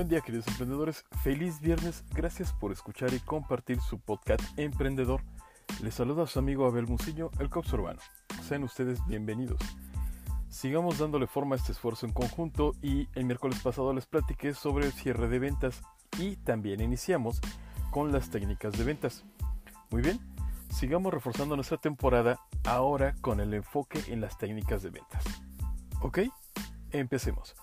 [0.00, 5.20] Buen día queridos emprendedores, feliz viernes, gracias por escuchar y compartir su podcast Emprendedor.
[5.82, 8.00] Les saluda a su amigo Abel Musillo, el Cops Urbano.
[8.42, 9.60] Sean ustedes bienvenidos.
[10.48, 14.86] Sigamos dándole forma a este esfuerzo en conjunto y el miércoles pasado les platiqué sobre
[14.86, 15.82] el cierre de ventas
[16.18, 17.38] y también iniciamos
[17.90, 19.26] con las técnicas de ventas.
[19.90, 20.18] Muy bien,
[20.70, 25.24] sigamos reforzando nuestra temporada ahora con el enfoque en las técnicas de ventas.
[26.00, 26.20] ¿Ok?
[26.90, 27.54] Empecemos.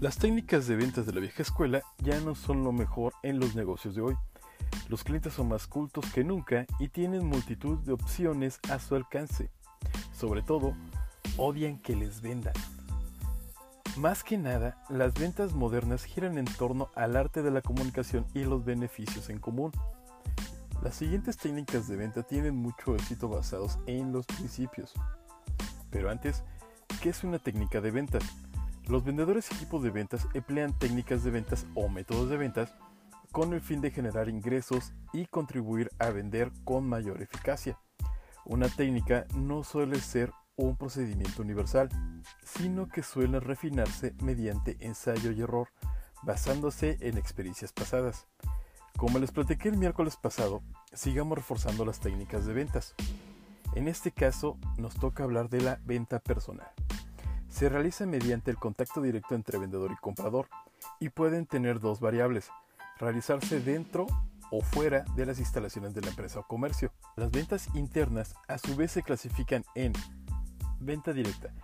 [0.00, 3.54] Las técnicas de ventas de la vieja escuela ya no son lo mejor en los
[3.54, 4.16] negocios de hoy.
[4.88, 9.50] Los clientes son más cultos que nunca y tienen multitud de opciones a su alcance.
[10.12, 10.74] Sobre todo,
[11.36, 12.52] odian que les vendan.
[13.96, 18.42] Más que nada, las ventas modernas giran en torno al arte de la comunicación y
[18.44, 19.70] los beneficios en común.
[20.82, 24.92] Las siguientes técnicas de venta tienen mucho éxito basados en los principios.
[25.90, 26.42] Pero antes,
[27.00, 28.18] ¿qué es una técnica de venta?
[28.86, 32.74] Los vendedores y equipos de ventas emplean técnicas de ventas o métodos de ventas
[33.32, 37.78] con el fin de generar ingresos y contribuir a vender con mayor eficacia.
[38.44, 41.88] Una técnica no suele ser un procedimiento universal,
[42.44, 45.68] sino que suele refinarse mediante ensayo y error,
[46.22, 48.28] basándose en experiencias pasadas.
[48.98, 52.94] Como les platiqué el miércoles pasado, sigamos reforzando las técnicas de ventas.
[53.74, 56.70] En este caso, nos toca hablar de la venta personal
[57.54, 60.48] se realiza mediante el contacto directo entre vendedor y comprador
[60.98, 62.50] y pueden tener dos variables,
[62.98, 64.06] realizarse dentro
[64.50, 66.90] o fuera de las instalaciones de la empresa o comercio.
[67.14, 69.92] Las ventas internas a su vez se clasifican en
[70.80, 71.54] venta directa.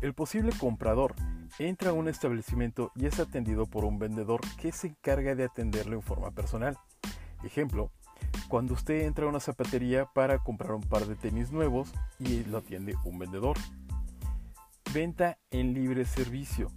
[0.00, 1.16] El posible comprador
[1.58, 5.96] entra a un establecimiento y es atendido por un vendedor que se encarga de atenderlo
[5.96, 6.78] en forma personal.
[7.42, 7.90] Ejemplo,
[8.48, 12.58] cuando usted entra a una zapatería para comprar un par de tenis nuevos y lo
[12.58, 13.56] atiende un vendedor.
[14.92, 16.72] Venta en libre servicio.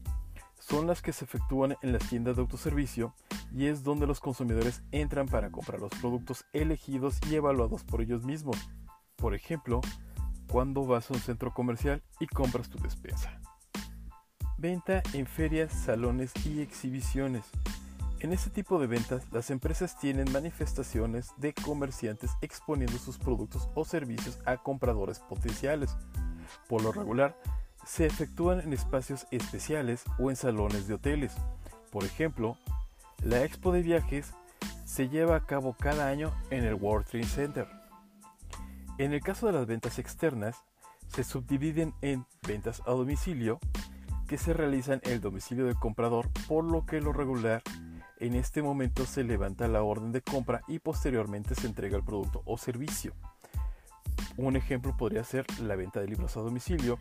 [0.60, 3.16] Son las que se efectúan en las tiendas de autoservicio
[3.52, 8.24] y es donde los consumidores entran para comprar los productos elegidos y evaluados por ellos
[8.24, 8.58] mismos.
[9.16, 9.82] Por ejemplo,
[10.48, 13.42] cuando vas a un centro comercial y compras tu despensa.
[14.60, 17.46] Venta en ferias, salones y exhibiciones.
[18.20, 23.86] En este tipo de ventas, las empresas tienen manifestaciones de comerciantes exponiendo sus productos o
[23.86, 25.98] servicios a compradores potenciales.
[26.70, 27.36] Por lo regular,
[27.86, 31.34] se efectúan en espacios especiales o en salones de hoteles.
[31.92, 32.58] Por ejemplo,
[33.24, 34.34] la Expo de Viajes
[34.86, 37.68] se lleva a cabo cada año en el World Trade Center.
[38.98, 40.64] En el caso de las ventas externas,
[41.08, 43.60] se subdividen en ventas a domicilio,
[44.28, 47.62] que se realizan en el domicilio del comprador, por lo que lo regular
[48.20, 52.42] en este momento se levanta la orden de compra y posteriormente se entrega el producto
[52.46, 53.14] o servicio.
[54.38, 56.98] Un ejemplo podría ser la venta de libros a domicilio,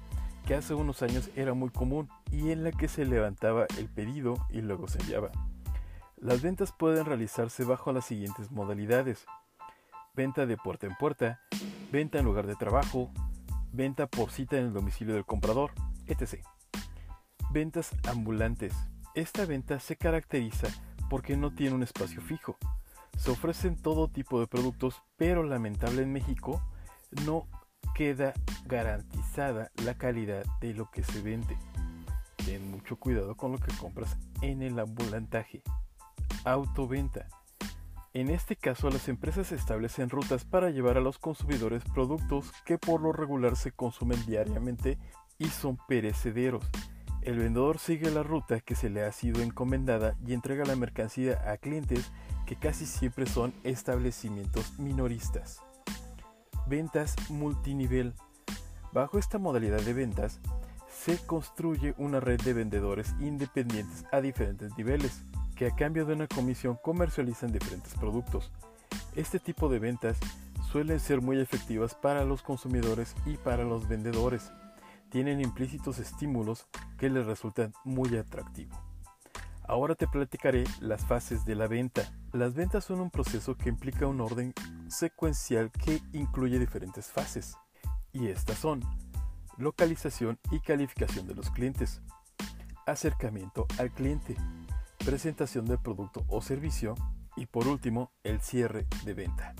[0.47, 4.35] que hace unos años era muy común y en la que se levantaba el pedido
[4.51, 5.31] y luego se enviaba.
[6.17, 9.27] Las ventas pueden realizarse bajo las siguientes modalidades.
[10.15, 11.41] Venta de puerta en puerta,
[11.91, 13.11] venta en lugar de trabajo,
[13.73, 15.73] venta por cita en el domicilio del comprador,
[16.07, 16.45] etc.
[17.51, 18.75] Ventas ambulantes.
[19.15, 20.69] Esta venta se caracteriza
[21.11, 22.57] porque no tiene un espacio fijo.
[23.19, 26.63] Se ofrecen todo tipo de productos, pero lamentable en México
[27.27, 27.47] no
[27.95, 28.33] queda
[29.37, 31.57] la calidad de lo que se vende.
[32.45, 35.63] Ten mucho cuidado con lo que compras en el ambulantaje.
[36.45, 37.27] Autoventa.
[38.13, 43.01] En este caso, las empresas establecen rutas para llevar a los consumidores productos que por
[43.01, 44.99] lo regular se consumen diariamente
[45.39, 46.65] y son perecederos.
[47.23, 51.41] El vendedor sigue la ruta que se le ha sido encomendada y entrega la mercancía
[51.51, 52.13] a clientes
[52.45, 55.61] que casi siempre son establecimientos minoristas.
[56.67, 58.13] Ventas multinivel.
[58.93, 60.39] Bajo esta modalidad de ventas,
[60.89, 65.25] se construye una red de vendedores independientes a diferentes niveles,
[65.57, 68.53] que a cambio de una comisión comercializan diferentes productos.
[69.17, 70.19] Este tipo de ventas
[70.71, 74.53] suelen ser muy efectivas para los consumidores y para los vendedores.
[75.11, 76.67] Tienen implícitos estímulos
[76.99, 78.79] que les resultan muy atractivos.
[79.65, 82.13] Ahora te platicaré las fases de la venta.
[82.33, 84.53] Las ventas son un proceso que implica un orden
[84.89, 87.57] secuencial que incluye diferentes fases.
[88.13, 88.83] Y estas son
[89.57, 92.01] localización y calificación de los clientes,
[92.87, 94.37] acercamiento al cliente,
[95.05, 96.95] presentación del producto o servicio
[97.37, 99.55] y por último el cierre de venta.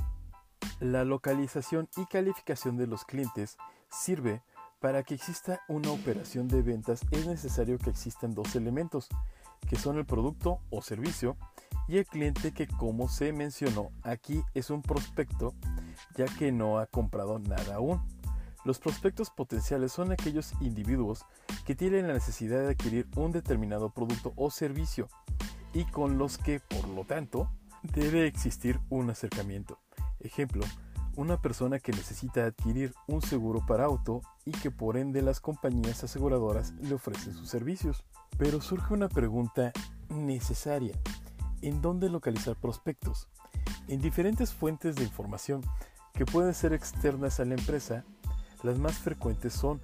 [0.81, 3.57] La localización y calificación de los clientes
[3.91, 4.43] sirve
[4.81, 9.09] para que exista una operación de ventas es necesario que existan dos elementos,
[9.69, 11.37] que son el producto o servicio,
[11.87, 15.55] y el cliente que como se mencionó aquí es un prospecto
[16.17, 18.03] ya que no ha comprado nada aún.
[18.65, 21.25] Los prospectos potenciales son aquellos individuos
[21.65, 25.09] que tienen la necesidad de adquirir un determinado producto o servicio
[25.75, 27.51] y con los que, por lo tanto,
[27.83, 29.79] debe existir un acercamiento.
[30.21, 30.65] Ejemplo,
[31.17, 36.05] una persona que necesita adquirir un seguro para auto y que por ende las compañías
[36.05, 38.05] aseguradoras le ofrecen sus servicios.
[38.39, 39.73] Pero surge una pregunta
[40.09, 40.99] necesaria.
[41.61, 43.29] ¿En dónde localizar prospectos?
[43.89, 45.63] En diferentes fuentes de información
[46.15, 48.05] que pueden ser externas a la empresa,
[48.63, 49.83] las más frecuentes son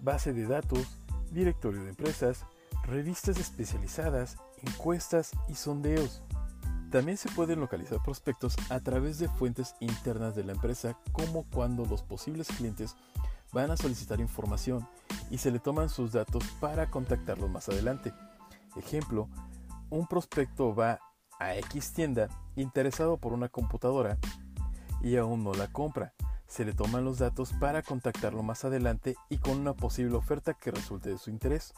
[0.00, 0.86] base de datos,
[1.30, 2.44] directorio de empresas,
[2.84, 6.22] revistas especializadas, encuestas y sondeos.
[6.90, 11.84] También se pueden localizar prospectos a través de fuentes internas de la empresa, como cuando
[11.84, 12.96] los posibles clientes
[13.52, 14.86] van a solicitar información
[15.30, 18.12] y se le toman sus datos para contactarlos más adelante.
[18.76, 19.28] Ejemplo,
[19.90, 21.00] un prospecto va
[21.38, 24.18] a X tienda interesado por una computadora
[25.02, 26.14] y aún no la compra.
[26.48, 30.70] Se le toman los datos para contactarlo más adelante y con una posible oferta que
[30.70, 31.74] resulte de su interés.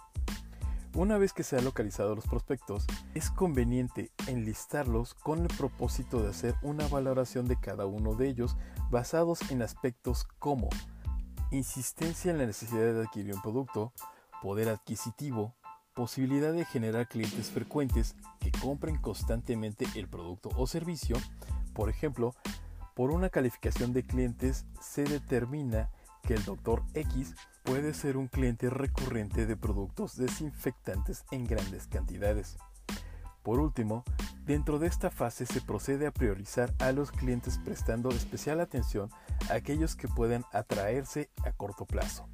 [0.95, 6.31] Una vez que se han localizado los prospectos, es conveniente enlistarlos con el propósito de
[6.31, 8.57] hacer una valoración de cada uno de ellos
[8.91, 10.69] basados en aspectos como
[11.53, 13.93] insistencia en la necesidad de adquirir un producto,
[14.43, 15.55] poder adquisitivo,
[15.95, 21.17] posibilidad de generar clientes frecuentes que compren constantemente el producto o servicio.
[21.75, 22.35] Por ejemplo,
[23.01, 25.89] por una calificación de clientes se determina
[26.23, 26.83] que el Dr.
[26.93, 32.59] X puede ser un cliente recurrente de productos desinfectantes en grandes cantidades.
[33.43, 34.05] Por último,
[34.45, 39.09] dentro de esta fase se procede a priorizar a los clientes prestando especial atención
[39.49, 42.29] a aquellos que puedan atraerse a corto plazo.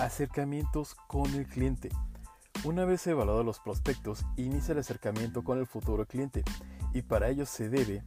[0.00, 1.88] Acercamientos con el cliente.
[2.64, 6.42] Una vez evaluados los prospectos, inicia el acercamiento con el futuro cliente
[6.92, 8.02] y para ello se debe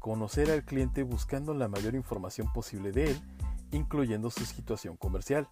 [0.00, 3.22] conocer al cliente buscando la mayor información posible de él
[3.72, 5.48] incluyendo su situación comercial.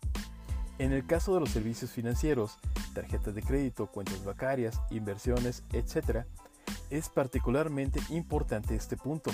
[0.79, 2.59] En el caso de los servicios financieros,
[2.95, 6.25] tarjetas de crédito, cuentas bancarias, inversiones, etc.,
[6.91, 9.31] es particularmente importante este punto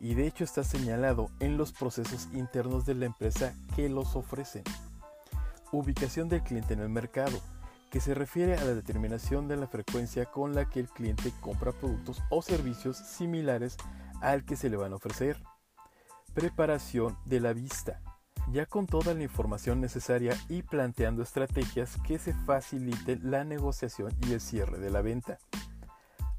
[0.00, 4.62] y de hecho está señalado en los procesos internos de la empresa que los ofrecen.
[5.72, 7.40] Ubicación del cliente en el mercado,
[7.90, 11.72] que se refiere a la determinación de la frecuencia con la que el cliente compra
[11.72, 13.76] productos o servicios similares
[14.20, 15.42] al que se le van a ofrecer.
[16.34, 18.00] Preparación de la vista,
[18.52, 24.32] ya con toda la información necesaria y planteando estrategias que se faciliten la negociación y
[24.32, 25.38] el cierre de la venta.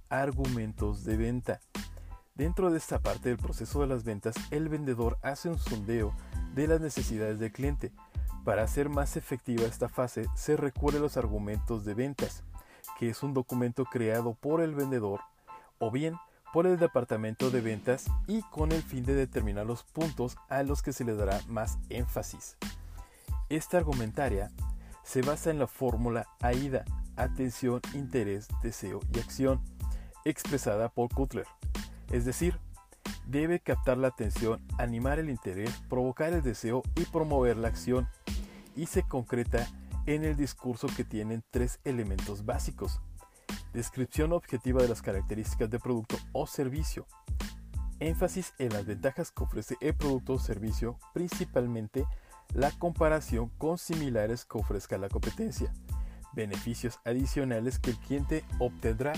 [0.09, 1.61] Argumentos de venta.
[2.35, 6.13] Dentro de esta parte del proceso de las ventas, el vendedor hace un sondeo
[6.53, 7.93] de las necesidades del cliente.
[8.43, 12.43] Para hacer más efectiva esta fase, se recurre a los argumentos de ventas,
[12.99, 15.21] que es un documento creado por el vendedor
[15.79, 16.15] o bien
[16.53, 20.81] por el departamento de ventas y con el fin de determinar los puntos a los
[20.81, 22.57] que se le dará más énfasis.
[23.49, 24.51] Esta argumentaria
[25.03, 29.61] se basa en la fórmula AIDA, atención, interés, deseo y acción,
[30.23, 31.45] expresada por Cutler.
[32.11, 32.59] Es decir,
[33.27, 38.07] debe captar la atención, animar el interés, provocar el deseo y promover la acción,
[38.75, 39.67] y se concreta
[40.05, 42.99] en el discurso que tienen tres elementos básicos,
[43.75, 47.05] Descripción objetiva de las características del producto o servicio.
[47.99, 52.05] Énfasis en las ventajas que ofrece el producto o servicio, principalmente
[52.53, 55.73] la comparación con similares que ofrezca la competencia.
[56.31, 59.11] Beneficios adicionales que el cliente obtendrá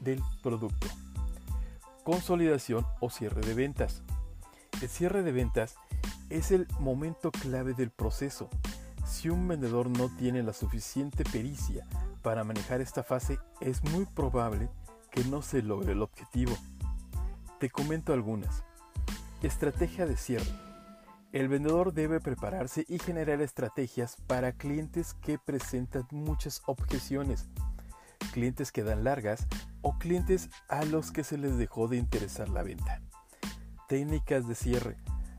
[0.00, 0.88] del producto.
[2.04, 4.02] Consolidación o cierre de ventas.
[4.82, 5.76] El cierre de ventas
[6.28, 8.50] es el momento clave del proceso.
[9.06, 11.86] Si un vendedor no tiene la suficiente pericia
[12.22, 14.70] para manejar esta fase es muy probable
[15.10, 16.56] que no se logre el objetivo.
[17.58, 18.64] Te comento algunas.
[19.42, 20.50] Estrategia de cierre.
[21.32, 27.48] El vendedor debe prepararse y generar estrategias para clientes que presentan muchas objeciones,
[28.32, 29.46] clientes que dan largas
[29.80, 33.00] o clientes a los que se les dejó de interesar la venta.
[33.88, 34.96] Técnicas de cierre.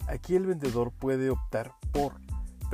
[0.08, 2.23] Aquí el vendedor puede optar por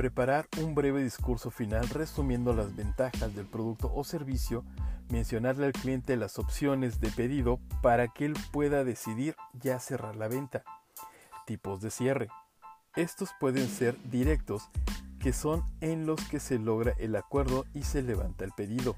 [0.00, 4.64] Preparar un breve discurso final resumiendo las ventajas del producto o servicio,
[5.10, 10.26] mencionarle al cliente las opciones de pedido para que él pueda decidir ya cerrar la
[10.26, 10.64] venta.
[11.44, 12.28] Tipos de cierre.
[12.96, 14.70] Estos pueden ser directos,
[15.18, 18.96] que son en los que se logra el acuerdo y se levanta el pedido.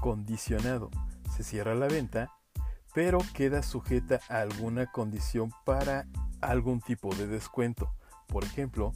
[0.00, 0.90] Condicionado.
[1.32, 2.32] Se cierra la venta,
[2.92, 6.08] pero queda sujeta a alguna condición para
[6.40, 7.94] algún tipo de descuento.
[8.26, 8.92] Por ejemplo,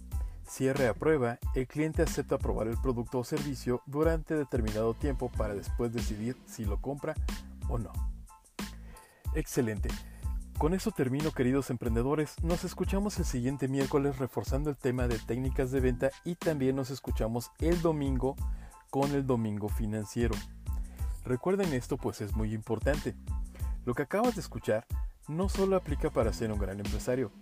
[0.46, 5.54] Cierre a prueba, el cliente acepta aprobar el producto o servicio durante determinado tiempo para
[5.54, 7.14] después decidir si lo compra
[7.68, 7.92] o no.
[9.34, 9.88] Excelente.
[10.58, 15.72] Con eso termino queridos emprendedores, nos escuchamos el siguiente miércoles reforzando el tema de técnicas
[15.72, 18.36] de venta y también nos escuchamos el domingo
[18.90, 20.34] con el domingo financiero.
[21.24, 23.16] Recuerden esto pues es muy importante.
[23.84, 24.86] Lo que acabas de escuchar
[25.26, 27.32] no solo aplica para ser un gran empresario,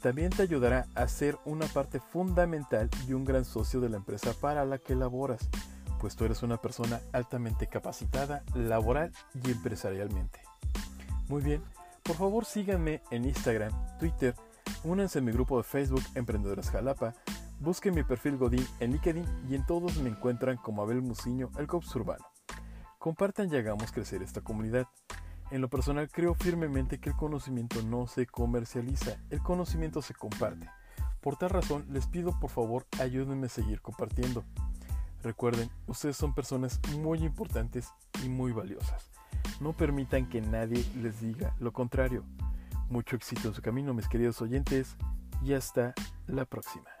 [0.00, 4.32] también te ayudará a ser una parte fundamental y un gran socio de la empresa
[4.40, 5.48] para la que laboras,
[6.00, 9.12] pues tú eres una persona altamente capacitada laboral
[9.44, 10.40] y empresarialmente.
[11.28, 11.62] Muy bien,
[12.02, 14.34] por favor síganme en Instagram, Twitter,
[14.84, 17.14] únanse a mi grupo de Facebook Emprendedores Jalapa,
[17.60, 21.66] busquen mi perfil Godín en LinkedIn y en todos me encuentran como Abel Muciño, el
[21.66, 22.24] Cops Urbano.
[22.98, 24.86] Compartan y hagamos crecer esta comunidad.
[25.50, 30.68] En lo personal creo firmemente que el conocimiento no se comercializa, el conocimiento se comparte.
[31.20, 34.44] Por tal razón les pido por favor ayúdenme a seguir compartiendo.
[35.22, 37.88] Recuerden, ustedes son personas muy importantes
[38.24, 39.10] y muy valiosas.
[39.60, 42.24] No permitan que nadie les diga lo contrario.
[42.88, 44.96] Mucho éxito en su camino, mis queridos oyentes,
[45.42, 45.94] y hasta
[46.26, 46.99] la próxima.